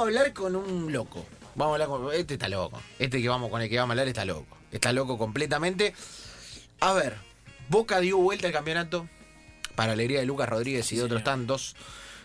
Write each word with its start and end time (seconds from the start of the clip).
vamos 0.00 0.16
a 0.16 0.18
hablar 0.20 0.32
con 0.32 0.56
un 0.56 0.92
loco. 0.92 1.26
Vamos 1.54 1.72
a 1.72 1.74
hablar 1.84 1.88
con. 1.88 2.14
Este 2.14 2.34
está 2.34 2.48
loco. 2.48 2.80
Este 2.98 3.20
que 3.20 3.28
vamos 3.28 3.50
con 3.50 3.60
el 3.60 3.68
que 3.68 3.76
vamos 3.76 3.90
a 3.90 3.92
hablar 3.92 4.08
está 4.08 4.24
loco. 4.24 4.56
Está 4.72 4.92
loco 4.92 5.18
completamente. 5.18 5.94
A 6.80 6.92
ver, 6.94 7.16
Boca 7.68 8.00
dio 8.00 8.16
vuelta 8.18 8.46
al 8.46 8.52
campeonato. 8.52 9.08
Para 9.74 9.92
alegría 9.92 10.20
de 10.20 10.26
Lucas 10.26 10.48
Rodríguez 10.48 10.90
y 10.92 10.96
de 10.96 11.02
otros 11.02 11.22
tantos. 11.24 11.76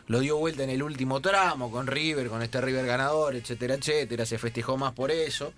Lo 0.08 0.20
dio 0.20 0.38
vuelta 0.38 0.64
en 0.64 0.70
el 0.70 0.84
último 0.84 1.20
tramo 1.22 1.72
con 1.72 1.88
River, 1.88 2.30
con 2.30 2.42
este 2.44 2.62
River 2.62 2.86
ganador, 2.86 3.35
etcétera, 3.35 3.74
etcétera. 3.76 4.26
Se 4.26 4.37
festejó 4.37 4.78
más 4.78 4.94
por 4.94 5.12
eso. 5.12 5.51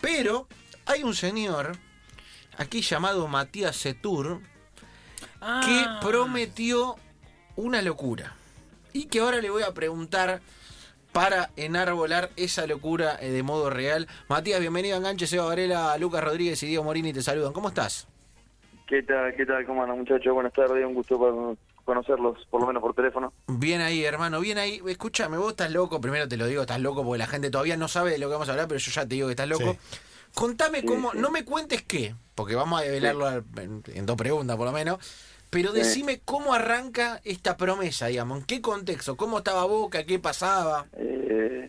Pero 0.00 0.48
hay 0.86 1.02
un 1.04 1.14
señor 1.14 1.76
aquí 2.56 2.80
llamado 2.80 3.28
Matías 3.28 3.76
Setur 3.76 4.40
que 4.40 5.84
Ah. 5.84 6.00
prometió 6.02 6.96
una 7.56 7.82
locura. 7.82 8.34
Y 8.92 9.04
que 9.06 9.20
ahora 9.20 9.40
le 9.40 9.50
voy 9.50 9.62
a 9.62 9.72
preguntar 9.72 10.40
para 11.12 11.50
enarbolar 11.56 12.30
esa 12.36 12.66
locura 12.66 13.16
eh, 13.20 13.30
de 13.30 13.42
modo 13.42 13.70
real. 13.70 14.08
Matías, 14.28 14.60
bienvenido 14.60 14.94
a 14.94 14.98
Enganche, 14.98 15.26
Seba 15.26 15.44
Varela, 15.46 15.96
Lucas 15.98 16.24
Rodríguez 16.24 16.62
y 16.62 16.66
Diego 16.66 16.84
Morini 16.84 17.12
te 17.12 17.22
saludan. 17.22 17.52
¿Cómo 17.52 17.68
estás? 17.68 18.08
¿Qué 18.86 19.02
tal, 19.02 19.34
qué 19.36 19.46
tal? 19.46 19.64
¿Cómo 19.66 19.82
andan, 19.82 19.98
muchachos? 19.98 20.32
Buenas 20.34 20.52
tardes, 20.52 20.84
un 20.86 20.94
gusto 20.94 21.56
conocerlos, 21.84 22.46
por 22.50 22.60
lo 22.60 22.66
menos 22.66 22.80
por 22.82 22.94
teléfono. 22.94 23.32
Bien 23.48 23.80
ahí, 23.80 24.04
hermano, 24.04 24.40
bien 24.40 24.58
ahí. 24.58 24.80
Escúchame, 24.86 25.36
vos 25.36 25.50
estás 25.50 25.70
loco. 25.72 26.00
Primero 26.00 26.28
te 26.28 26.36
lo 26.36 26.46
digo, 26.46 26.62
estás 26.62 26.80
loco 26.80 27.04
porque 27.04 27.18
la 27.18 27.26
gente 27.26 27.50
todavía 27.50 27.76
no 27.76 27.88
sabe 27.88 28.12
de 28.12 28.18
lo 28.18 28.28
que 28.28 28.32
vamos 28.34 28.48
a 28.48 28.52
hablar, 28.52 28.68
pero 28.68 28.78
yo 28.78 28.90
ya 28.90 29.02
te 29.02 29.14
digo 29.14 29.26
que 29.28 29.32
estás 29.32 29.48
loco. 29.48 29.76
Contame 30.34 30.80
Sí, 30.80 30.86
cómo, 30.86 31.12
sí. 31.12 31.18
no 31.18 31.30
me 31.30 31.44
cuentes 31.44 31.82
qué, 31.82 32.14
porque 32.34 32.54
vamos 32.54 32.80
a 32.80 32.84
develarlo 32.84 33.28
en 33.58 34.06
dos 34.06 34.16
preguntas 34.16 34.56
por 34.56 34.66
lo 34.66 34.72
menos. 34.72 34.98
Pero 35.52 35.72
decime 35.72 36.20
cómo 36.24 36.54
arranca 36.54 37.20
esta 37.24 37.56
promesa, 37.58 38.06
digamos, 38.06 38.40
en 38.40 38.44
qué 38.46 38.60
contexto, 38.62 39.16
cómo 39.16 39.38
estaba 39.38 39.64
Boca, 39.66 40.04
qué 40.04 40.18
pasaba. 40.18 40.86
Eh, 40.96 41.68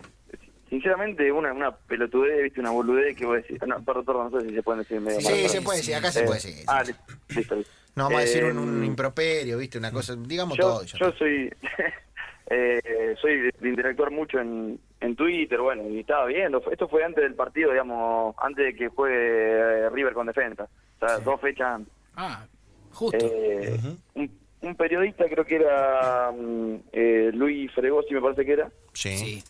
sinceramente, 0.69 1.29
una, 1.31 1.51
una 1.51 1.75
pelotudez, 1.75 2.43
viste, 2.43 2.61
una 2.61 2.71
boludez 2.71 3.15
que 3.17 3.25
voy 3.25 3.39
a 3.39 3.41
decir. 3.41 3.59
No, 3.67 3.84
perdón, 3.84 4.05
perdón, 4.05 4.31
no 4.31 4.40
sé 4.41 4.48
si 4.48 4.55
se 4.55 4.63
pueden 4.63 4.79
decir 4.84 5.01
medio 5.01 5.20
Sí, 5.20 5.27
mal. 5.41 5.49
se 5.49 5.62
puede 5.62 5.77
decir, 5.79 5.95
acá 5.95 6.12
se 6.12 6.21
Eh, 6.21 6.25
puede 6.25 6.40
decir. 6.41 6.63
Ah, 6.67 6.81
listo, 6.84 7.03
listo. 7.35 7.55
listo. 7.55 7.73
No 7.95 8.05
vamos 8.05 8.20
a 8.20 8.21
decir 8.21 8.43
un, 8.45 8.57
Eh, 8.57 8.62
un 8.62 8.84
improperio, 8.85 9.57
¿viste? 9.57 9.77
Una 9.77 9.91
cosa, 9.91 10.15
digamos 10.18 10.57
yo, 10.57 10.63
todo. 10.63 10.84
yo 10.85 11.07
está. 11.07 11.18
soy 11.20 11.53
eh, 12.47 13.15
soy 13.21 13.40
de, 13.41 13.53
de 13.59 13.70
interactuar 13.70 14.12
mucho 14.12 14.40
en, 14.40 14.79
en 15.01 15.15
Twitter, 15.15 15.59
bueno, 15.59 15.87
y 15.90 15.99
estaba 15.99 16.25
viendo. 16.25 16.63
Esto 16.71 16.87
fue 16.87 17.03
antes 17.03 17.23
del 17.23 17.35
partido, 17.35 17.71
digamos, 17.71 18.34
antes 18.40 18.65
de 18.65 18.75
que 18.75 18.87
juegue 18.87 19.15
eh, 19.18 19.90
River 19.90 20.13
con 20.13 20.27
defensa. 20.27 20.68
O 21.01 21.05
sea, 21.07 21.18
dos 21.20 21.40
fechas 21.41 21.68
antes. 21.75 21.93
Ah, 22.15 22.45
justo. 22.94 23.18
Eh, 23.22 23.80
un, 24.16 24.32
un 24.62 24.76
periodista, 24.76 25.26
creo 25.30 25.46
que 25.46 25.55
era 25.58 26.32
mm, 26.32 26.76
eh, 26.94 27.32
Luis 27.34 27.72
Fregosi, 27.74 28.13
me 28.13 28.22
parece 28.22 28.46
que 28.46 28.54
era, 28.54 28.70
Sí. 28.94 29.18
sí. 29.18 29.44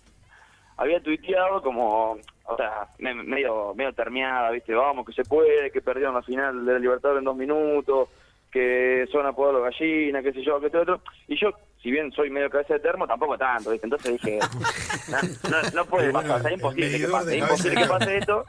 había 0.77 1.01
tuiteado 1.01 1.61
como, 1.61 2.17
o 2.45 2.57
sea, 2.57 2.87
me- 2.97 3.13
medio, 3.13 3.73
medio 3.75 3.93
termiada, 3.93 4.49
¿viste? 4.51 4.73
Vamos, 4.73 5.05
que 5.05 5.13
se 5.13 5.23
puede, 5.23 5.69
que 5.71 5.81
perdieron 5.81 6.15
la 6.15 6.23
final 6.23 6.65
de 6.65 6.73
la 6.73 6.79
Libertadores 6.79 7.19
en 7.19 7.25
dos 7.25 7.35
minutos, 7.37 8.09
que 8.51 9.05
son 9.11 9.25
apodados 9.25 9.61
los 9.61 9.71
gallinas, 9.71 10.23
qué 10.23 10.31
sé 10.33 10.43
yo, 10.43 10.59
qué 10.61 10.69
sé 10.69 10.77
otro. 10.77 11.01
Y 11.27 11.39
yo, 11.39 11.49
si 11.81 11.89
bien 11.91 12.11
soy 12.11 12.29
medio 12.29 12.49
cabeza 12.49 12.75
de 12.75 12.79
termo, 12.81 13.05
tampoco 13.07 13.37
tanto, 13.37 13.71
¿viste? 13.71 13.85
Entonces 13.87 14.13
dije, 14.13 14.39
no, 15.09 15.49
no, 15.49 15.57
no 15.73 15.85
puede 15.85 16.11
bueno, 16.11 16.29
pasar, 16.29 16.51
es 16.51 16.57
imposible 16.57 16.99
que 16.99 17.07
pase, 17.07 17.35
es 17.37 17.41
imposible 17.43 17.81
que 17.81 17.87
pase 17.87 18.17
esto. 18.17 18.45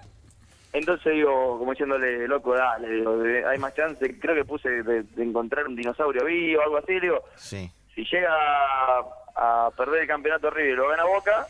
Entonces 0.75 1.13
digo, 1.15 1.57
como 1.59 1.71
diciéndole, 1.71 2.27
loco, 2.29 2.55
dale, 2.55 2.89
digo, 2.91 3.17
hay 3.49 3.59
más 3.59 3.75
chance, 3.75 4.19
creo 4.19 4.35
que 4.35 4.45
puse 4.45 4.69
de, 4.83 5.03
de 5.05 5.23
encontrar 5.23 5.67
un 5.69 5.77
dinosaurio 5.77 6.25
vivo 6.25 6.61
o 6.61 6.65
algo 6.65 6.77
así, 6.79 6.99
digo, 7.01 7.23
Sí. 7.37 7.71
si 7.95 8.05
llega 8.05 8.29
a, 8.35 9.67
a 9.67 9.71
perder 9.71 10.03
el 10.03 10.09
campeonato 10.09 10.51
River 10.51 10.73
y 10.73 10.77
lo 10.77 10.89
gana 10.89 11.05
Boca, 11.05 11.47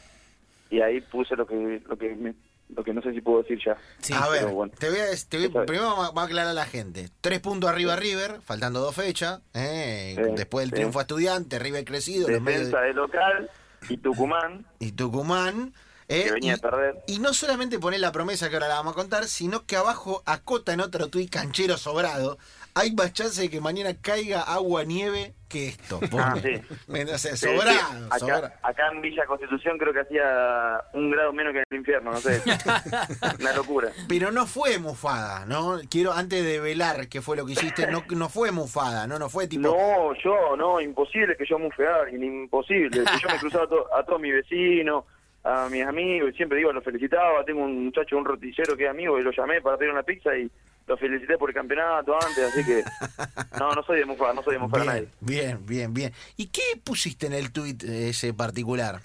y 0.70 0.80
ahí 0.80 1.00
puse 1.00 1.34
lo 1.36 1.46
que 1.46 1.80
lo 1.88 1.96
que 1.96 2.14
me- 2.14 2.34
lo 2.74 2.82
que 2.82 2.94
no 2.94 3.02
sé 3.02 3.12
si 3.12 3.20
puedo 3.20 3.42
decir 3.42 3.58
ya. 3.64 3.76
Sí, 3.98 4.12
a 4.14 4.26
ver, 4.28 4.46
bueno. 4.46 4.72
te 4.78 4.88
voy 4.88 4.98
a, 4.98 5.04
te 5.28 5.48
voy- 5.48 5.66
primero 5.66 5.84
vamos 5.96 6.12
a, 6.16 6.22
aclarar 6.24 6.50
a 6.50 6.54
la 6.54 6.64
gente. 6.64 7.08
Tres 7.20 7.40
puntos 7.40 7.68
arriba 7.70 7.94
River, 7.94 8.40
faltando 8.42 8.80
dos 8.80 8.94
fechas. 8.94 9.40
eh, 9.52 10.14
Sí, 10.16 10.22
después 10.34 10.62
del 10.64 10.70
sí. 10.70 10.76
triunfo 10.76 10.98
a 10.98 11.02
estudiante, 11.02 11.58
River 11.58 11.84
crecido, 11.84 12.26
los 12.28 12.40
medios 12.40 12.66
Defensa 12.70 12.80
de 12.80 12.92
local 12.94 13.50
y 13.90 13.96
Tucumán, 13.98 14.66
y 14.80 14.92
Tucumán. 14.92 15.72
Eh, 16.08 16.24
que 16.24 16.32
venía 16.32 16.52
y, 16.52 16.54
a 16.54 16.58
perder. 16.58 16.94
y 17.06 17.18
no 17.18 17.32
solamente 17.34 17.78
poner 17.78 18.00
la 18.00 18.12
promesa 18.12 18.48
que 18.48 18.56
ahora 18.56 18.68
la 18.68 18.74
vamos 18.76 18.92
a 18.92 18.96
contar, 18.96 19.24
sino 19.24 19.66
que 19.66 19.76
abajo 19.76 20.22
acota 20.26 20.72
en 20.72 20.80
otro 20.80 21.08
tuit 21.08 21.30
canchero 21.30 21.76
sobrado. 21.76 22.38
Hay 22.76 22.92
más 22.92 23.12
chance 23.12 23.40
de 23.40 23.48
que 23.50 23.60
mañana 23.60 23.94
caiga 24.00 24.40
agua 24.42 24.82
nieve 24.82 25.32
que 25.48 25.68
esto. 25.68 26.00
Ah, 26.18 26.34
pone. 26.34 26.42
sí. 26.42 26.62
O 27.14 27.18
sea, 27.18 27.36
sobrado, 27.36 28.06
acá, 28.06 28.18
sobrado. 28.18 28.50
acá 28.62 28.88
en 28.92 29.00
Villa 29.00 29.24
Constitución 29.26 29.78
creo 29.78 29.92
que 29.92 30.00
hacía 30.00 30.80
un 30.92 31.08
grado 31.12 31.32
menos 31.32 31.52
que 31.52 31.58
en 31.60 31.64
el 31.70 31.76
infierno, 31.78 32.10
no 32.10 32.16
sé. 32.20 32.42
Una 33.40 33.52
locura. 33.52 33.90
Pero 34.08 34.32
no 34.32 34.46
fue 34.46 34.78
mufada, 34.78 35.46
¿no? 35.46 35.78
Quiero, 35.88 36.12
antes 36.12 36.42
de 36.44 36.58
velar 36.58 37.08
qué 37.08 37.22
fue 37.22 37.36
lo 37.36 37.46
que 37.46 37.52
hiciste, 37.52 37.86
no, 37.86 38.04
no 38.10 38.28
fue 38.28 38.50
mufada, 38.50 39.06
¿no? 39.06 39.18
No 39.20 39.28
fue 39.28 39.46
tipo. 39.46 39.62
No, 39.68 40.12
yo, 40.22 40.56
no, 40.56 40.80
imposible 40.80 41.36
que 41.36 41.46
yo 41.46 41.58
mufe 41.60 41.86
a 41.86 41.96
alguien, 42.02 42.24
imposible. 42.24 42.90
Que 42.90 43.04
yo 43.22 43.28
me 43.28 43.38
cruzaba 43.38 43.64
a, 43.64 43.68
to- 43.68 43.94
a 43.96 44.04
todos 44.04 44.20
mis 44.20 44.32
vecinos, 44.34 45.04
a 45.44 45.68
mis 45.70 45.84
amigos, 45.84 46.30
y 46.32 46.36
siempre 46.36 46.58
digo, 46.58 46.72
los 46.72 46.82
felicitaba. 46.82 47.44
Tengo 47.44 47.62
un 47.62 47.84
muchacho, 47.84 48.16
un 48.16 48.24
roticero 48.24 48.76
que 48.76 48.84
es 48.84 48.90
amigo, 48.90 49.18
y 49.18 49.22
lo 49.22 49.30
llamé 49.30 49.60
para 49.60 49.76
pedir 49.76 49.92
una 49.92 50.02
pizza 50.02 50.36
y 50.36 50.50
lo 50.86 50.96
felicité 50.96 51.38
por 51.38 51.50
el 51.50 51.54
campeonato 51.54 52.14
antes, 52.14 52.44
así 52.44 52.64
que 52.64 52.82
no, 53.58 53.72
no 53.72 53.82
soy 53.82 54.00
de 54.00 54.04
mufar, 54.06 54.34
no 54.34 54.42
soy 54.42 54.54
de 54.54 54.58
mufar 54.58 54.80
a 54.82 54.84
nadie. 54.84 55.08
Bien, 55.20 55.58
bien, 55.66 55.66
bien, 55.66 55.94
bien. 55.94 56.12
¿Y 56.36 56.48
qué 56.48 56.80
pusiste 56.82 57.26
en 57.26 57.34
el 57.34 57.52
tuit 57.52 57.84
eh, 57.84 58.08
ese 58.08 58.34
particular? 58.34 59.00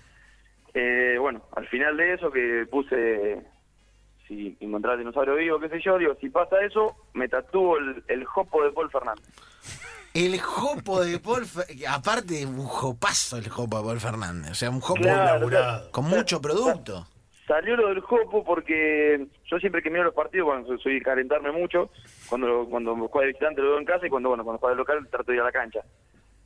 Eh, 0.74 1.18
bueno, 1.20 1.44
al 1.56 1.68
final 1.68 1.98
de 1.98 2.14
eso 2.14 2.32
que 2.32 2.66
puse 2.70 3.42
si 4.28 4.56
encontrar 4.60 4.94
el 4.94 5.00
dinosaurio 5.00 5.36
vivo, 5.36 5.60
qué 5.60 5.70
sé 5.70 5.82
yo, 5.82 5.98
digo, 5.98 6.16
si 6.22 6.30
pasa 6.30 6.64
eso, 6.64 6.96
me 7.14 7.28
tatúo 7.28 7.78
el, 7.78 8.04
el 8.08 8.24
jopo 8.26 8.64
de 8.64 8.72
Paul 8.72 8.92
Fernández. 8.92 9.26
El 10.26 10.40
jopo 10.40 11.02
de 11.04 11.18
Paul 11.20 11.44
aparte 11.88 12.46
un 12.46 12.66
jopazo 12.66 13.38
el 13.38 13.48
jopo 13.48 13.78
de 13.78 13.84
Paul 13.86 14.00
Fernández, 14.00 14.52
o 14.52 14.56
sea, 14.56 14.70
un 14.70 14.82
jopo 14.82 15.02
Claro, 15.02 15.48
con 15.92 16.06
mucho 16.06 16.42
producto. 16.42 17.08
Salió 17.48 17.76
lo 17.78 17.88
del 17.88 18.02
jopo 18.02 18.44
porque 18.44 19.26
yo 19.50 19.58
siempre 19.60 19.82
que 19.82 19.90
miro 19.90 20.04
los 20.04 20.14
partidos, 20.14 20.46
bueno, 20.48 20.78
soy- 20.84 20.96
de 20.96 21.02
calentarme 21.02 21.52
mucho, 21.52 21.90
cuando 22.30 22.68
cuando 22.70 22.96
juega 23.08 23.22
de 23.28 23.28
visitante 23.34 23.62
lo 23.62 23.70
veo 23.70 23.80
en 23.80 23.86
casa 23.86 24.06
y 24.06 24.10
cuando 24.10 24.30
bueno 24.30 24.44
cuando 24.44 24.60
juega 24.60 24.76
de 24.76 24.78
local 24.78 25.08
trato 25.10 25.32
de 25.32 25.36
ir 25.38 25.42
a 25.42 25.46
la 25.46 25.52
cancha. 25.52 25.80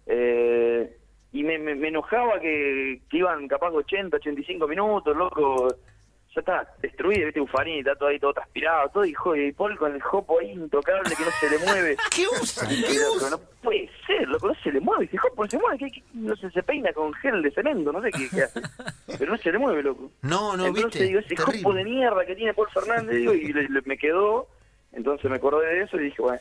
Eh, 0.06 0.98
y 1.32 1.44
me, 1.44 1.58
me, 1.58 1.74
me 1.76 1.88
enojaba 1.88 2.40
que, 2.40 3.02
que 3.10 3.18
iban 3.18 3.48
capaz 3.48 3.72
80, 3.72 4.18
85 4.18 4.68
minutos, 4.68 5.18
loco, 5.18 5.68
ya 6.36 6.40
está 6.40 6.74
destruido, 6.82 7.26
viste, 7.26 7.40
Ufarini, 7.42 7.80
está 7.80 7.96
todo 7.96 8.10
ahí 8.10 8.20
todo 8.20 8.34
transpirado, 8.34 8.90
todo, 8.90 9.06
y, 9.06 9.14
jo- 9.14 9.36
y 9.36 9.52
Paul 9.52 9.78
con 9.78 9.94
el 9.94 10.02
jopo 10.02 10.40
ahí 10.40 10.52
intocable 10.52 11.16
que 11.16 11.24
no 11.24 11.32
se 11.40 11.50
le 11.50 11.58
mueve. 11.60 11.98
¿Qué 12.16 12.26
usa? 12.28 12.68
¿Qué 12.68 12.76
loco, 13.00 13.16
usa? 13.18 13.30
no 13.30 13.40
puede 13.62 13.90
ser, 14.08 14.28
loco, 14.28 14.48
no 14.48 14.56
se 14.56 14.72
le 14.72 14.80
mueve. 14.80 15.04
Dice, 15.06 15.18
jopo, 15.18 15.48
se 15.48 15.58
mueve, 15.60 15.78
¿qué- 15.78 15.92
qué? 15.92 16.04
no 16.14 16.36
sé, 16.36 16.50
se 16.52 16.64
peina 16.64 16.92
con 16.94 17.14
gel 17.14 17.42
de 17.42 17.52
cemento, 17.52 17.92
no 17.92 18.02
sé 18.02 18.10
qué, 18.12 18.30
qué 18.30 18.44
hace. 18.44 18.62
Pero 19.20 19.32
no 19.32 19.38
se 19.38 19.52
le 19.52 19.58
mueve, 19.60 19.84
loco. 19.84 20.12
No, 20.24 20.58
no, 20.58 20.66
entonces 20.66 20.86
viste. 20.86 21.04
digo, 21.06 21.20
ese 21.20 21.36
Terrible. 21.36 21.62
jopo 21.64 21.74
de 21.76 21.84
mierda 21.84 22.26
que 22.26 22.36
tiene 22.36 22.54
Paul 22.54 22.70
Fernández, 22.74 23.16
digo, 23.16 23.34
y 23.34 23.54
le- 23.54 23.70
le- 23.70 23.82
me 23.86 23.98
quedó. 23.98 24.48
Entonces 24.92 25.30
me 25.30 25.38
acordé 25.38 25.68
de 25.68 25.82
eso 25.84 25.98
y 25.98 26.06
dije, 26.06 26.22
bueno, 26.22 26.40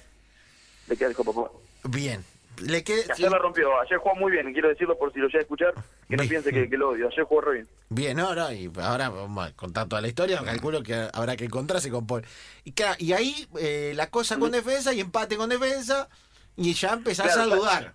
le 0.89 0.97
queda 0.97 1.09
el 1.09 1.15
jopo. 1.15 1.35
Paul. 1.35 1.51
Bien. 1.93 2.23
Le 2.61 2.85
quedé, 2.85 3.05
Que 3.07 3.13
ayer 3.13 3.31
la 3.31 3.39
rompió, 3.39 3.81
ayer 3.81 3.99
jugó 3.99 4.15
muy 4.17 4.31
bien, 4.33 4.53
quiero 4.53 4.69
decirlo 4.69 4.99
por 4.99 5.13
si 5.13 5.19
lo 5.19 5.27
llega 5.27 5.39
a 5.39 5.43
escuchar, 5.43 5.75
que 6.09 6.17
no 6.17 6.23
piense 6.25 6.53
que, 6.53 6.69
que 6.69 6.77
lo 6.77 6.91
odio, 6.91 7.09
ayer 7.09 7.25
jugó 7.25 7.41
re 7.41 7.53
bien. 7.55 7.69
Bien, 7.89 8.17
no, 8.17 8.35
no, 8.35 8.53
y 8.53 8.71
ahora 8.81 9.09
vamos 9.09 9.49
a 9.49 9.53
contar 9.57 9.89
toda 9.89 10.01
la 10.03 10.09
historia, 10.09 10.41
calculo 10.45 10.83
que 10.83 11.09
habrá 11.13 11.37
que 11.37 11.45
encontrarse 11.47 11.91
con 11.91 12.07
Paul. 12.07 12.23
Y, 12.65 12.73
claro, 12.73 12.97
y 12.99 13.13
ahí 13.13 13.49
eh, 13.59 13.93
la 13.97 14.11
cosa 14.11 14.39
con 14.39 14.51
defensa 14.53 14.93
y 14.93 15.01
empate 15.01 15.37
con 15.37 15.49
defensa 15.49 16.09
y 16.57 16.75
ya 16.75 16.93
empezás 16.93 17.33
Claro, 17.35 17.53
a 17.53 17.57
dudar. 17.57 17.95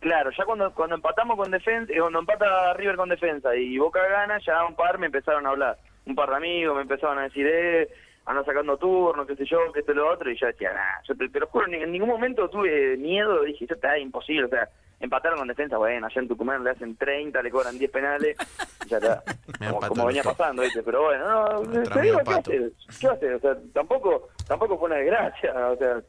Claro, 0.00 0.30
ya 0.36 0.44
cuando 0.44 0.72
cuando 0.74 0.94
empatamos 0.94 1.36
con 1.36 1.50
defensa, 1.50 1.92
eh, 1.92 1.98
cuando 1.98 2.20
empata 2.20 2.74
River 2.74 2.96
con 2.96 3.08
defensa 3.08 3.56
y 3.56 3.78
Boca 3.78 4.00
gana, 4.08 4.38
ya 4.46 4.64
un 4.64 4.76
par 4.76 4.98
me 4.98 5.06
empezaron 5.06 5.46
a 5.46 5.50
hablar. 5.50 5.78
Un 6.06 6.14
par 6.14 6.30
de 6.30 6.36
amigos 6.36 6.76
me 6.76 6.82
empezaron 6.82 7.18
a 7.18 7.22
decir, 7.22 7.46
eh, 7.46 7.88
anda 8.28 8.44
sacando 8.44 8.76
turnos, 8.76 9.26
qué 9.26 9.34
sé 9.36 9.46
yo, 9.46 9.72
que 9.72 9.80
esto 9.80 9.92
y 9.92 9.94
lo 9.94 10.12
otro, 10.12 10.30
y 10.30 10.36
yo 10.38 10.46
decía, 10.46 10.70
nah, 10.72 11.02
yo 11.08 11.14
te, 11.16 11.28
te 11.30 11.40
lo 11.40 11.46
juro, 11.46 11.66
ni- 11.66 11.82
en 11.82 11.90
ningún 11.90 12.10
momento 12.10 12.48
tuve 12.50 12.96
miedo, 12.98 13.42
dije, 13.42 13.64
esto 13.64 13.74
está 13.74 13.98
imposible, 13.98 14.44
o 14.44 14.48
sea, 14.48 14.68
empataron 15.00 15.38
con 15.38 15.48
defensa, 15.48 15.78
bueno, 15.78 16.06
allá 16.06 16.20
en 16.20 16.28
Tucumán 16.28 16.62
le 16.62 16.70
hacen 16.70 16.94
30, 16.96 17.40
le 17.42 17.50
cobran 17.50 17.78
10 17.78 17.90
penales, 17.90 18.36
y 18.84 18.88
ya 18.88 18.98
está, 18.98 19.22
como, 19.88 20.04
venía 20.06 20.22
pasando, 20.22 20.60
¿viste? 20.62 20.82
Pero 20.82 21.04
bueno, 21.04 21.26
no, 21.62 21.62
te 21.62 22.00
digo, 22.02 22.18
¿qué 22.18 22.34
haces? 22.34 22.72
¿Qué 23.00 23.06
haces? 23.08 23.34
O 23.36 23.38
sea, 23.40 23.56
tampoco, 23.72 24.28
tampoco 24.46 24.76
fue 24.78 24.88
una 24.88 24.96
desgracia, 24.96 25.52
o 25.70 25.76
sea, 25.76 26.00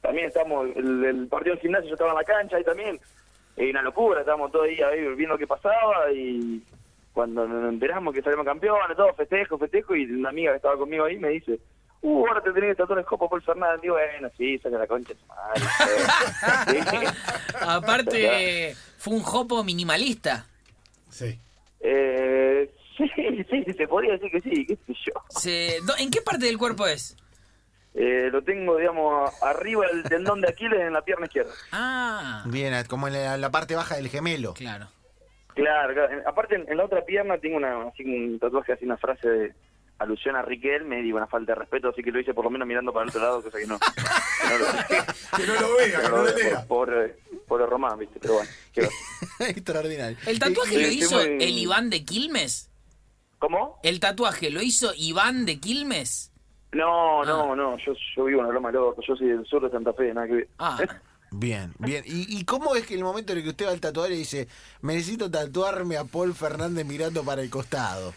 también 0.00 0.28
estamos, 0.28 0.68
el, 0.74 1.04
el 1.04 1.28
partido 1.28 1.54
del 1.54 1.60
gimnasio 1.62 1.88
yo 1.88 1.94
estaba 1.96 2.12
en 2.12 2.16
la 2.16 2.24
cancha 2.24 2.56
ahí 2.56 2.64
también, 2.64 2.98
y 3.58 3.68
una 3.70 3.82
locura, 3.82 4.20
estábamos 4.20 4.50
todos 4.52 4.64
ahí, 4.66 4.80
ahí 4.80 5.14
viendo 5.16 5.36
qué 5.36 5.46
pasaba 5.46 6.10
y 6.12 6.62
cuando 7.18 7.48
nos 7.48 7.72
enteramos 7.72 8.14
que 8.14 8.22
salimos 8.22 8.46
campeones, 8.46 8.96
todo 8.96 9.12
festejo, 9.14 9.58
festejo, 9.58 9.96
y 9.96 10.04
una 10.04 10.28
amiga 10.28 10.52
que 10.52 10.58
estaba 10.58 10.76
conmigo 10.78 11.04
ahí 11.04 11.18
me 11.18 11.30
dice, 11.30 11.58
uh, 12.02 12.26
ahora 12.28 12.40
te 12.40 12.52
tenés 12.52 12.70
que 12.70 12.74
tatuar 12.76 13.00
el 13.00 13.04
copo 13.04 13.28
por 13.28 13.42
Fernández, 13.42 13.80
digo, 13.82 13.94
bueno, 13.96 14.28
sí, 14.38 14.56
saca 14.58 14.78
la 14.78 14.86
concha 14.86 15.14
de 15.14 15.18
su 15.18 15.26
madre. 15.26 15.62
Sí. 17.50 17.58
Aparte, 17.60 18.76
fue 18.98 19.14
un 19.14 19.22
jopo 19.24 19.64
minimalista. 19.64 20.46
Sí. 21.10 21.36
Eh, 21.80 22.70
sí, 22.96 23.04
sí, 23.50 23.64
se 23.76 23.88
podría 23.88 24.12
decir 24.12 24.30
que 24.30 24.40
sí, 24.40 24.64
qué 24.64 24.76
sé 24.86 24.92
yo. 25.06 25.12
Se- 25.30 25.78
¿En 25.98 26.10
qué 26.12 26.22
parte 26.22 26.46
del 26.46 26.56
cuerpo 26.56 26.86
es? 26.86 27.16
Eh, 27.94 28.28
lo 28.30 28.42
tengo, 28.42 28.76
digamos, 28.76 29.32
arriba 29.42 29.86
del 29.88 30.04
tendón 30.04 30.40
de 30.40 30.50
Aquiles 30.50 30.78
en 30.80 30.92
la 30.92 31.02
pierna 31.02 31.26
izquierda. 31.26 31.50
Ah, 31.72 32.44
Bien, 32.46 32.72
como 32.86 33.08
en 33.08 33.14
la, 33.14 33.36
la 33.36 33.50
parte 33.50 33.74
baja 33.74 33.96
del 33.96 34.08
gemelo. 34.08 34.54
claro. 34.54 34.86
Claro, 35.62 35.92
claro. 35.94 36.12
En- 36.12 36.26
aparte 36.26 36.54
en, 36.54 36.68
en 36.70 36.76
la 36.76 36.84
otra 36.84 37.04
pierna 37.04 37.38
tengo 37.38 37.56
una, 37.56 37.82
así 37.88 38.04
un 38.04 38.38
tatuaje, 38.38 38.72
así 38.72 38.84
una 38.84 38.96
frase 38.96 39.28
de 39.28 39.54
alusión 39.98 40.36
a 40.36 40.42
Riquelme, 40.42 41.02
digo, 41.02 41.16
una 41.16 41.26
falta 41.26 41.52
de 41.52 41.58
respeto, 41.58 41.88
así 41.88 42.02
que 42.02 42.12
lo 42.12 42.20
hice 42.20 42.32
por 42.32 42.44
lo 42.44 42.50
menos 42.50 42.68
mirando 42.68 42.92
para 42.92 43.02
el 43.04 43.08
otro 43.10 43.20
lado, 43.20 43.42
cosa 43.42 43.58
que 43.58 43.66
no. 43.66 43.78
que 43.80 44.48
no 44.48 44.58
lo, 44.58 44.66
Que 45.36 45.46
no 45.46 45.60
lo 45.60 45.76
vea, 45.76 46.00
que 46.00 46.08
no 46.08 46.16
no 46.18 46.22
lo 46.24 46.36
lea. 46.36 46.64
por, 46.68 46.86
por, 46.88 47.04
eh, 47.04 47.16
por 47.48 47.60
el 47.62 47.66
Román, 47.68 47.98
viste, 47.98 48.18
pero 48.20 48.34
bueno. 48.34 48.48
¿qué 48.72 48.82
va? 48.82 48.88
Extraordinario. 49.48 50.16
¿El 50.26 50.38
tatuaje 50.38 50.74
Sí, 50.76 50.80
lo 50.82 50.88
hizo 50.88 51.16
muy- 51.16 51.44
el 51.44 51.58
Iván 51.58 51.90
de 51.90 52.04
Quilmes? 52.04 52.70
¿Cómo? 53.40 53.80
¿El 53.82 53.98
tatuaje 54.00 54.50
lo 54.50 54.62
hizo 54.62 54.92
Iván 54.96 55.46
de 55.46 55.58
Quilmes? 55.58 56.32
No, 56.72 57.22
Ah. 57.22 57.26
no, 57.26 57.56
no, 57.56 57.76
yo, 57.78 57.92
yo 58.16 58.24
vivo 58.26 58.40
en 58.42 58.48
la 58.48 58.52
Loma 58.52 58.70
Loco, 58.70 59.00
yo 59.02 59.16
soy 59.16 59.28
del 59.28 59.44
sur 59.46 59.62
de 59.62 59.70
Santa 59.70 59.92
Fe, 59.94 60.12
nada 60.14 60.26
que 60.28 60.34
ver. 60.34 60.48
Ah, 60.58 60.78
Bien, 61.30 61.72
bien. 61.78 62.04
¿Y, 62.06 62.38
y 62.38 62.44
cómo 62.44 62.74
es 62.74 62.86
que 62.86 62.94
el 62.94 63.04
momento 63.04 63.32
en 63.32 63.38
el 63.38 63.44
que 63.44 63.50
usted 63.50 63.66
va 63.66 63.70
al 63.70 63.80
tatuador 63.80 64.12
y 64.12 64.16
dice, 64.16 64.48
me 64.80 64.94
necesito 64.94 65.30
tatuarme 65.30 65.96
a 65.96 66.04
Paul 66.04 66.34
Fernández 66.34 66.86
mirando 66.86 67.24
para 67.24 67.42
el 67.42 67.50
costado? 67.50 68.14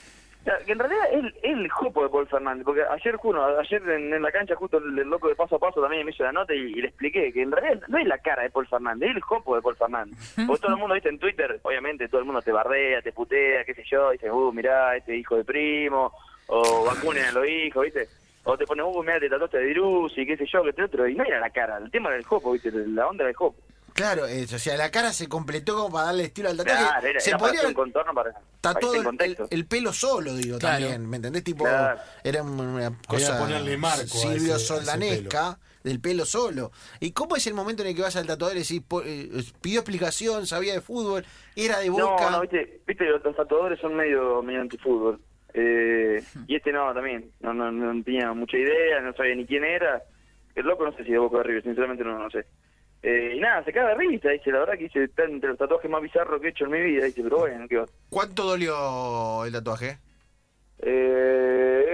Que 0.66 0.72
en 0.72 0.80
realidad 0.80 1.06
es 1.12 1.20
el, 1.20 1.28
es 1.28 1.52
el 1.54 1.70
jopo 1.70 2.02
de 2.02 2.10
Paul 2.10 2.28
Fernández, 2.28 2.66
porque 2.66 2.82
ayer 2.82 3.16
uno, 3.22 3.46
ayer 3.60 3.80
en, 3.88 4.12
en 4.12 4.22
la 4.24 4.32
cancha 4.32 4.56
justo 4.56 4.80
el, 4.80 4.98
el 4.98 5.08
loco 5.08 5.28
de 5.28 5.36
paso 5.36 5.58
a 5.58 5.60
paso 5.60 5.80
también 5.82 6.04
me 6.04 6.12
hizo 6.12 6.24
la 6.24 6.32
nota 6.32 6.56
y, 6.56 6.58
y 6.58 6.82
le 6.82 6.88
expliqué 6.88 7.32
que 7.32 7.44
en 7.44 7.52
realidad 7.52 7.84
no 7.88 8.00
es 8.00 8.08
la 8.08 8.18
cara 8.18 8.42
de 8.42 8.50
Paul 8.50 8.68
Fernández, 8.68 9.10
es 9.12 9.18
el 9.18 9.22
jopo 9.22 9.56
de 9.56 9.62
Paul 9.62 9.76
Fernández. 9.76 10.18
Porque 10.48 10.62
todo 10.62 10.74
el 10.74 10.80
mundo, 10.80 10.96
viste, 10.96 11.10
en 11.10 11.20
Twitter, 11.20 11.60
obviamente 11.62 12.08
todo 12.08 12.22
el 12.22 12.26
mundo 12.26 12.42
te 12.42 12.52
bardea, 12.52 13.04
te 13.04 13.12
putea, 13.12 13.64
qué 13.66 13.76
sé 13.76 13.84
yo, 13.88 14.10
dice, 14.10 14.32
uh, 14.32 14.52
mirá, 14.52 14.96
este 14.96 15.16
hijo 15.16 15.36
de 15.38 15.44
primo, 15.44 16.12
o 16.48 16.86
vacunen 16.86 17.26
a 17.26 17.32
los 17.34 17.48
hijos, 17.48 17.84
viste. 17.84 18.08
O 18.44 18.58
te 18.58 18.66
ponen, 18.66 18.86
uh, 18.86 19.04
mirá, 19.04 19.20
te 19.20 19.30
tatuaste 19.30 19.58
de 19.60 19.66
Virus 19.66 20.14
y 20.18 20.26
qué 20.26 20.36
sé 20.38 20.46
yo, 20.52 20.64
que 20.64 20.70
este 20.72 20.84
otro, 20.84 21.08
y 21.08 21.14
no 21.16 21.24
era 21.24 21.40
la 21.40 21.50
cara, 21.52 21.78
el 21.78 21.92
tema 21.92 22.10
era 22.10 22.18
el 22.18 22.26
jopo, 22.26 22.52
viste, 22.54 22.72
la 22.72 23.08
onda 23.08 23.24
era 23.24 23.30
el 23.30 23.36
jopo. 23.36 23.60
Claro, 23.94 24.26
es, 24.26 24.52
o 24.54 24.58
sea, 24.58 24.78
la 24.78 24.90
cara 24.90 25.12
se 25.12 25.28
completó 25.28 25.76
como 25.76 25.92
para 25.92 26.06
darle 26.06 26.24
estilo 26.24 26.50
al 26.50 26.56
tatuaje. 26.58 26.82
Claro, 26.82 27.08
era, 27.08 27.20
se 27.20 27.30
era 27.30 27.38
podría 27.38 27.68
un 27.68 27.74
contorno 27.74 28.14
para, 28.14 28.32
para 28.62 28.80
el, 29.50 29.66
pelo 29.66 29.92
solo, 29.94 30.34
digo, 30.34 30.58
Claro. 30.60 30.80
también, 30.80 31.10
¿me 31.10 31.18
entendés? 31.18 31.44
Tipo, 31.44 31.66
Claro. 31.66 32.00
era 32.24 32.42
una 32.42 32.98
cosa 33.06 33.38
ponerle 33.38 33.78
marco 33.78 34.06
Silvio 34.08 34.56
ese- 34.56 34.66
Soldanesca 34.66 35.60
del 35.84 36.00
pelo 36.00 36.26
solo. 36.26 36.72
¿Y 37.02 37.12
cómo 37.12 37.36
es 37.36 37.46
el 37.48 37.54
momento 37.54 37.84
en 37.84 37.90
el 37.90 37.96
que 37.96 38.02
vas 38.02 38.16
al 38.16 38.26
tatuador 38.26 38.56
y 38.56 38.62
decís, 38.62 38.82
eh, 39.04 39.44
pidió 39.62 39.82
explicación, 39.82 40.48
sabía 40.48 40.74
de 40.74 40.82
fútbol, 40.82 41.26
era 41.56 41.80
de 41.80 41.90
boca? 41.90 42.04
No, 42.22 42.30
no, 42.32 42.42
viste, 42.42 42.82
viste 42.88 43.04
los, 43.06 43.22
los 43.24 43.36
tatuadores 43.36 43.80
son 43.82 43.94
medio, 43.96 44.42
medio 44.42 44.62
antifútbol. 44.62 45.20
Eh, 45.54 46.24
y 46.48 46.56
este 46.56 46.72
no, 46.72 46.94
también. 46.94 47.32
No, 47.42 47.54
no, 47.54 47.72
no 47.72 48.04
tenía 48.04 48.32
mucha 48.34 48.58
idea, 48.58 49.00
no 49.02 49.14
sabía 49.14 49.36
ni 49.36 49.46
quién 49.46 49.64
era. 49.64 50.02
El 50.56 50.66
loco 50.66 50.86
no 50.86 50.94
sé 50.94 51.04
si 51.04 51.12
de 51.12 51.18
Boca 51.18 51.38
de 51.38 51.44
River, 51.44 51.64
sinceramente 51.64 52.04
no, 52.04 52.18
no 52.18 52.30
sé. 52.30 52.46
Eh, 53.04 53.34
y 53.36 53.40
nada, 53.40 53.64
se 53.64 53.74
caga 53.74 53.90
de 53.90 53.96
risa, 53.96 54.30
dice, 54.30 54.52
la 54.52 54.60
verdad 54.60 54.78
que 54.78 54.86
hice 54.86 55.06
está 55.06 55.24
entre 55.24 55.50
los 55.50 55.58
tatuajes 55.58 55.90
más 55.90 56.04
bizarros 56.04 56.40
que 56.40 56.48
he 56.48 56.50
hecho 56.52 56.66
en 56.66 56.72
mi 56.72 56.82
vida, 56.82 57.06
dice, 57.06 57.24
pero 57.24 57.40
bueno, 57.40 57.68
¿qué 57.68 57.78
va? 57.78 57.86
¿Cuánto 58.10 58.44
dolió 58.44 59.44
el 59.44 59.52
tatuaje? 59.52 59.98
Eh, 60.84 61.86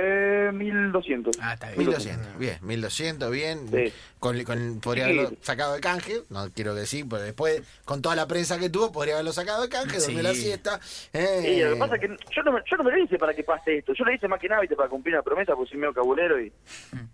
1200. 0.51 1.37
Ah, 1.41 1.53
está 1.53 1.67
bien. 1.67 1.79
1200, 1.79 2.37
bien, 2.37 2.57
1200, 2.61 3.31
bien. 3.31 3.67
Sí. 3.71 3.93
Con, 4.19 4.43
con- 4.43 4.79
podría 4.83 5.05
Sí. 5.05 5.11
haberlo 5.19 5.37
sacado 5.41 5.73
de 5.73 5.79
canje, 5.79 6.23
no 6.29 6.49
quiero 6.51 6.73
decir, 6.75 7.05
pero 7.09 7.21
después, 7.21 7.61
con 7.85 8.01
toda 8.01 8.15
la 8.15 8.27
prensa 8.27 8.57
que 8.57 8.69
tuvo, 8.69 8.91
podría 8.91 9.13
haberlo 9.15 9.33
sacado 9.33 9.61
de 9.61 9.69
canje, 9.69 9.99
Sí. 9.99 10.13
la 10.13 10.33
siesta. 10.33 10.79
Y 11.13 11.17
eh, 11.17 11.61
lo 11.65 11.73
que 11.73 11.79
pasa 11.79 11.95
es 11.95 12.01
que 12.01 12.07
yo 12.35 12.43
no, 12.43 12.51
me- 12.53 12.61
yo 12.69 12.77
no 12.77 12.83
me 12.83 12.91
lo 12.91 13.03
hice 13.03 13.17
para 13.17 13.33
que 13.33 13.43
pase 13.43 13.77
esto, 13.77 13.93
yo 13.93 14.03
lo 14.05 14.13
hice 14.13 14.27
más 14.27 14.39
que 14.39 14.47
nada 14.47 14.61
¿viste? 14.61 14.75
para 14.75 14.89
cumplir 14.89 15.15
una 15.15 15.23
promesa, 15.23 15.53
porque 15.55 15.69
soy 15.71 15.79
medio 15.79 15.93
cabulero 15.93 16.39
y, 16.41 16.51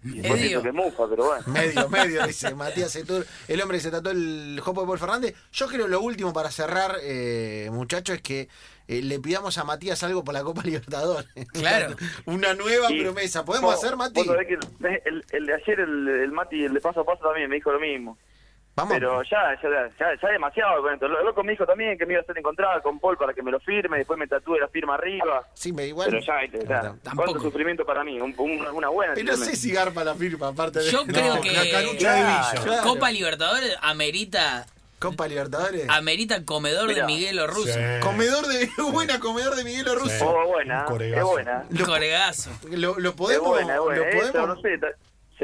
y 0.04 0.20
después 0.20 0.42
Medio. 0.42 0.62
que 0.62 0.72
mufa, 0.72 1.04
pero 1.10 1.26
bueno. 1.26 1.44
Medio, 1.48 1.90
medio, 1.90 2.26
dice 2.28 2.54
Matías 2.56 2.92
Setur, 2.92 3.26
el 3.48 3.62
hombre 3.62 3.78
que 3.78 3.84
se 3.84 3.90
trató 3.92 4.12
el 4.12 4.60
jopo 4.62 4.82
de 4.82 4.88
Paul 4.88 5.00
Fernández. 5.00 5.36
Yo 5.52 5.68
creo 5.68 5.88
lo 5.88 6.02
último 6.02 6.32
para 6.34 6.52
cerrar, 6.52 6.98
eh, 7.04 7.70
muchachos, 7.72 8.16
es 8.18 8.22
que 8.22 8.48
eh, 8.88 9.02
le 9.02 9.20
pidamos 9.20 9.58
a 9.58 9.64
Matías 9.64 10.04
algo 10.04 10.24
por 10.26 10.34
la 10.34 10.44
Copa 10.44 10.62
Libertadores. 10.64 11.28
Claro. 11.54 11.96
Una 12.26 12.54
nueva 12.54 12.90
Sí. 12.90 13.00
Promesa. 13.24 13.46
¿Podemos 13.46 13.74
hacer, 13.76 13.96
Mati? 13.96 14.22
que 14.24 14.54
el, 14.54 15.02
el- 15.06 15.26
el 15.32 15.46
de 15.46 15.54
ayer, 15.54 15.80
el, 15.80 16.08
el 16.08 16.32
Mati, 16.32 16.64
el 16.66 16.74
de 16.74 16.82
paso 16.82 17.02
a 17.02 17.06
paso 17.06 17.24
también 17.24 17.50
me 17.50 17.56
dijo 17.56 17.72
lo 17.72 17.80
mismo. 17.80 18.18
Vamos. 18.76 18.96
Pero 18.96 19.22
ya, 19.22 19.56
ya, 19.62 19.70
ya, 20.00 20.16
ya 20.20 20.28
demasiado 20.30 20.82
con 20.82 20.92
esto. 20.92 21.06
El 21.06 21.12
loco 21.12 21.44
me 21.44 21.52
dijo 21.52 21.64
también 21.64 21.96
que 21.96 22.08
me 22.08 22.14
iba 22.14 22.22
a 22.22 22.24
hacer 22.24 22.36
encontrar 22.40 22.82
con 22.82 23.00
Paul 23.00 23.16
para 23.18 23.32
que 23.32 23.44
me 23.44 23.52
lo 23.52 23.60
firme, 23.60 23.98
después 24.00 24.18
me 24.18 24.26
tatúe 24.26 24.58
la 24.58 24.68
firma 24.68 24.96
arriba. 24.96 25.48
Sí, 25.54 25.72
me 25.72 25.86
igual. 25.86 26.08
Pero 26.10 26.24
ya, 26.26 26.44
ya. 26.52 26.82
Tampoco. 27.04 27.16
cuánto 27.34 27.40
sufrimiento 27.40 27.86
para 27.86 28.04
mí, 28.04 28.20
un- 28.20 28.34
un- 28.36 28.66
una 28.74 28.90
buena. 28.90 29.14
Pero 29.14 29.38
no 29.38 29.38
sé 29.46 29.56
si 29.56 29.72
garpa 29.72 30.04
la 30.04 30.16
firma, 30.16 30.48
aparte 30.48 30.80
de. 30.80 30.90
Yo 30.90 31.04
creo 31.06 31.40
que 31.40 31.52
La 31.52 31.70
carucha 31.70 32.14
de 32.16 32.22
Claro. 32.24 32.64
Claro. 32.64 32.84
Copa 32.84 33.12
Libertadores 33.12 33.78
amerita 33.84 34.66
Copa 35.10 35.28
Libertadores. 35.28 35.90
amerita 35.90 36.44
comedor 36.46 36.88
de 36.88 36.94
Mirá. 36.96 37.06
Miguel 37.08 37.48
Russo. 37.48 37.74
Sí. 37.74 37.80
Comedor 38.02 38.48
de. 38.48 38.70
Buena 38.92 39.20
comedor 39.20 39.56
de 39.56 39.64
Miguel 39.64 39.86
Russo. 39.96 40.26
Oh, 40.28 40.48
buena, 40.48 40.80
es 40.80 40.84
coregazo. 40.86 41.28
buena. 41.28 41.66
Un 41.70 41.78
coregazo. 41.78 42.50
Lo, 42.72 43.00
lo 43.00 43.10
Es 43.10 43.16
podemos. 43.16 43.48
buena, 43.50 43.76
es 43.76 43.80
buena. 43.82 44.00
Lo 44.02 44.08
Eso, 44.08 44.32
podemos. 44.32 44.48
no 44.56 44.62
sé, 44.62 44.70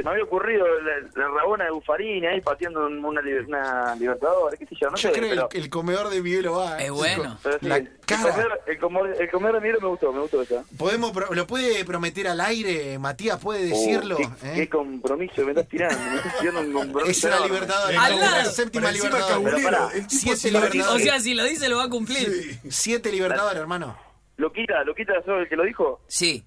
se 0.02 0.04
me 0.06 0.12
había 0.12 0.24
ocurrido 0.24 0.66
la, 0.82 1.00
la 1.22 1.28
rabona 1.30 1.66
de 1.66 1.72
Bufarini 1.72 2.26
ahí 2.28 2.40
pateando 2.42 2.86
un- 2.88 3.04
una, 3.04 3.22
li- 3.22 3.34
una 3.34 3.96
Libertadores, 3.96 4.58
qué 4.60 4.66
sé 4.66 4.76
yo, 4.80 4.90
no 4.90 4.96
Yo 4.96 5.10
sé. 5.10 5.12
creo 5.20 5.30
pero, 5.30 5.50
que 5.50 5.58
el, 5.58 5.64
el 5.66 5.70
comedor 5.70 6.10
de 6.10 6.22
Miguel 6.22 6.52
va. 6.52 6.78
Es 6.80 6.92
bueno. 6.92 7.38
pero 7.44 7.60
sí, 7.60 7.68
La 7.68 7.78
el, 7.78 7.92
cara. 8.06 8.34
comer, 8.80 9.12
el, 9.20 9.30
comer 9.30 9.54
de 9.54 9.60
Miguel 9.62 9.78
me 9.82 9.88
gustó, 9.90 10.14
me 10.14 10.20
gustó 10.22 10.42
esa. 10.42 10.64
¿Podemos, 10.78 11.12
pro- 11.12 11.34
¿Lo 11.34 11.46
puede 11.48 11.84
prometer 11.84 12.28
al 12.30 12.40
aire, 12.42 12.98
Matías? 13.00 13.40
¿Puede 13.40 13.66
decirlo? 13.66 14.16
Oh, 14.18 14.22
¿Eh? 14.22 14.30
qué, 14.42 14.54
qué 14.56 14.70
compromiso 14.70 15.44
me 15.44 15.52
estás 15.52 15.68
tirando. 15.68 16.00
Me 16.10 16.16
estás 16.16 16.40
tirando 16.40 16.62
un 16.62 16.72
compromiso. 16.74 17.12
Es 17.12 17.24
una 17.26 17.36
enorme. 17.36 17.54
Libertadores. 17.54 18.00
Al 18.00 18.20
la 18.20 18.32
lado. 18.32 18.52
séptima 18.52 18.84
pará, 19.64 19.90
el 19.94 20.08
tipo 20.08 20.36
siete 20.36 20.52
lo 20.52 20.60
Libertadores. 20.62 21.02
O 21.02 21.06
sea, 21.06 21.20
si 21.20 21.34
lo 21.34 21.44
dice, 21.44 21.68
lo 21.70 21.78
va 21.78 21.84
a 21.84 21.90
cumplir. 21.90 22.30
Sí. 22.32 22.60
Siete 22.72 23.12
Libertadores, 23.12 23.60
hermano. 23.60 23.98
Loquita, 24.38 24.84
Loquita, 24.86 25.14
¿sos 25.26 25.40
el 25.42 25.50
que 25.50 25.56
lo 25.58 25.64
dijo? 25.66 26.00
Sí. 26.08 26.46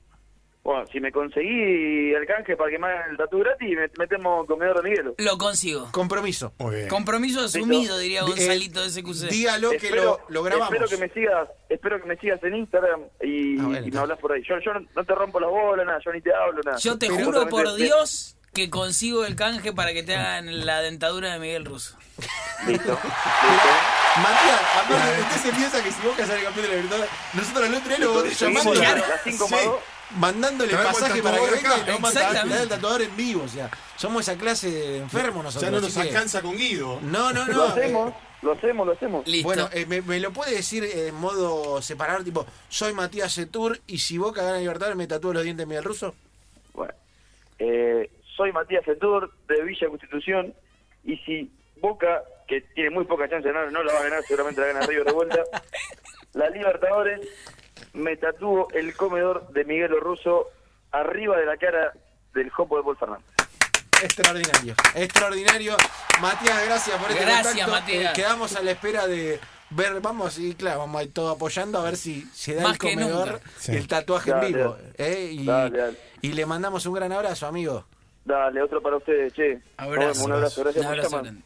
Bueno, 0.65 0.85
si 0.93 1.01
me 1.01 1.11
conseguí 1.11 2.15
el 2.15 2.25
canje 2.25 2.57
para 2.57 2.71
que 2.71 2.79
me 2.79 2.87
hagan 2.87 3.11
el 3.11 3.17
tatu 3.17 3.41
gratis, 3.41 3.69
me- 3.77 3.91
metemos 3.99 4.47
comedor 4.47 4.81
de 4.81 4.89
Miguelo. 4.91 5.15
Lo 5.19 5.37
consigo. 5.37 5.89
Compromiso. 5.91 6.53
Muy 6.59 6.77
bien. 6.77 6.89
Compromiso 6.89 7.41
asumido, 7.41 7.99
diría 7.99 8.21
Eh, 8.21 8.25
Gonzalito 8.25 8.81
de 8.81 8.91
SQC. 8.91 9.29
Dígalo 9.29 9.71
que 9.73 9.91
lo, 9.91 10.21
lo 10.29 10.43
grabamos. 10.45 10.73
Espero 10.73 10.89
que 10.89 10.97
me 10.99 11.13
sigas, 11.13 11.49
espero 11.69 12.01
que 12.01 12.07
me 12.07 12.17
sigas 12.17 12.41
en 12.45 12.55
Instagram 12.55 13.01
y, 13.23 13.59
Ah, 13.59 13.63
bueno. 13.65 13.87
y 13.87 13.91
me 13.91 13.99
hablas 13.99 14.19
por 14.21 14.33
ahí. 14.33 14.43
Yo, 14.49 14.55
yo 14.65 14.73
no, 14.75 14.87
no 14.95 15.05
te 15.05 15.15
rompo 15.17 15.41
las 15.41 15.51
bolas, 15.51 15.85
nada, 15.85 15.99
yo 16.05 16.13
ni 16.13 16.21
te 16.21 16.33
hablo, 16.33 16.61
nada. 16.65 16.79
Yo 16.79 16.97
te 16.97 17.09
Pero 17.09 17.25
juro 17.25 17.49
por 17.49 17.75
Dios 17.75 18.37
que 18.55 18.71
consigo 18.71 19.25
el 19.25 19.35
canje 19.35 19.73
para 19.73 19.93
que 19.93 20.05
te 20.05 20.15
hagan 20.15 20.65
la 20.65 20.81
dentadura 20.81 21.33
de 21.33 21.41
Miguel 21.41 21.65
Russo. 21.65 21.97
Listo. 22.69 22.97
Matías, 24.17 24.61
aparte, 24.85 25.21
usted 25.23 25.51
se 25.51 25.57
piensa 25.57 25.83
que 25.83 25.91
si 25.91 26.03
Boca 26.07 26.27
sale 26.27 26.43
campeón 26.45 26.67
de 26.67 26.69
la 26.71 26.77
Libertadores, 26.83 27.11
nosotros 27.33 27.67
el 27.67 27.75
otro 27.75 27.89
día 27.89 27.99
lo 27.99 28.27
llamamos 28.27 28.79
la- 28.79 28.85
Claro. 28.85 29.05
las 29.09 29.23
5 29.25 29.49
más 29.49 29.61
Sí. 29.61 29.67
2. 29.67 29.77
Mandándole 30.17 30.75
pasaje 30.75 31.23
para 31.23 31.39
que 31.39 31.51
venga 31.51 31.77
y 31.79 31.91
nos 31.91 32.01
manda 32.01 32.09
Exactamente. 32.21 32.49
traer 32.49 32.63
el 32.63 32.69
tatuador 32.69 33.03
en 33.03 33.17
vivo. 33.17 33.43
O 33.45 33.49
sea, 33.49 33.71
somos 33.97 34.23
esa 34.29 34.39
clase 34.39 34.71
de 34.71 34.99
enfermos 34.99 35.45
nosotros. 35.45 35.71
Ya 35.71 35.75
no 35.77 35.81
nos 35.81 35.95
que- 35.95 36.01
alcanza 36.01 36.43
con 36.43 36.57
Guido. 36.57 36.99
No, 37.03 37.33
no, 37.33 37.47
Lo 37.47 37.55
no. 37.55 37.65
hacemos, 37.65 38.15
lo 38.43 38.53
hacemos, 38.53 38.87
lo 38.87 38.93
hacemos. 38.93 39.27
Listo. 39.27 39.47
Bueno, 39.47 39.69
eh, 39.73 39.87
me, 39.87 40.03
me 40.03 40.21
lo 40.21 40.33
puede 40.33 40.55
decir 40.55 40.85
en 40.85 41.15
modo 41.15 41.81
separado, 41.83 42.23
tipo, 42.25 42.47
soy 42.69 42.93
Matías 42.93 43.33
Setur 43.33 43.79
y 43.87 43.99
si 43.99 44.19
Boca 44.19 44.43
gana 44.43 44.59
Libertadores 44.59 44.97
me 44.97 45.07
tatúo 45.07 45.33
los 45.33 45.43
dientes 45.45 45.67
Miguel 45.67 45.85
Russo. 45.85 46.15
Bueno, 46.75 46.95
eh, 47.59 48.11
soy 48.37 48.53
Matías 48.53 48.85
Setur 48.85 49.33
de 49.49 49.63
Villa 49.63 49.89
Constitución 49.89 50.55
y 51.05 51.17
si 51.19 51.51
Boca, 51.81 52.23
que 52.47 52.61
tiene 52.75 52.91
muy 52.91 53.05
poca 53.05 53.29
chance 53.29 53.47
de 53.49 53.53
ganar, 53.55 53.73
no 53.73 53.83
la 53.83 53.93
va 53.93 54.01
a 54.01 54.05
ganar, 54.05 54.23
seguramente 54.25 54.61
la 54.61 54.69
gana 54.69 54.87
River 54.87 55.05
de 55.07 55.13
vuelta, 55.13 55.41
la 56.35 56.49
Libertadores, 56.51 57.21
me 57.95 58.17
tatúo 58.17 58.69
el 58.73 58.95
comedor 58.97 59.49
de 59.53 59.65
Miguel 59.65 59.99
Russo 60.01 60.49
arriba 60.91 61.37
de 61.39 61.47
la 61.47 61.57
cara 61.57 61.93
del 62.35 62.51
Jopo 62.51 62.77
de 62.77 62.83
Paul 62.83 62.97
Fernández. 62.97 63.27
Extraordinario, 64.03 64.75
extraordinario. 64.95 65.77
Matías, 66.21 66.65
gracias 66.67 67.01
por 67.01 67.11
este 67.11 67.25
Gracias, 67.25 67.45
contacto. 67.55 67.71
Matías. 67.71 68.13
Eh, 68.13 68.17
quedamos 68.21 68.57
a 68.57 68.63
la 68.63 68.71
espera 68.73 69.07
de 69.07 69.39
ver, 69.71 70.01
vamos, 70.01 70.39
y 70.39 70.55
claro, 70.55 70.81
vamos 70.81 71.01
a 71.01 71.05
ir 71.05 71.13
todo 71.15 71.31
apoyando 71.31 71.79
a 71.79 71.85
ver 71.85 71.97
si 71.97 72.23
se 72.33 72.55
da 72.55 72.63
Más 72.65 72.73
el 72.73 72.79
comedor 72.79 73.41
y 73.69 73.77
el 73.77 73.87
tatuaje 73.87 74.31
Dale, 74.31 74.47
en 74.49 74.53
vivo. 74.55 74.73
dale. 74.77 74.93
eh, 74.99 75.31
y, 75.33 75.47
Dale, 75.47 75.79
dale. 75.79 75.99
y 76.21 76.33
le 76.33 76.47
mandamos 76.47 76.85
un 76.87 76.95
gran 76.95 77.13
abrazo, 77.13 77.47
amigo. 77.47 77.85
Dale, 78.25 78.61
otro 78.63 78.83
para 78.83 78.97
ustedes, 78.97 79.33
che. 79.35 79.61
Abrazo. 79.77 80.25
un 80.25 80.33
abrazo, 80.33 80.63
gracias 80.63 80.85
Un 80.85 80.91
por 80.91 80.99
abrazo 80.99 81.19
grande. 81.23 81.41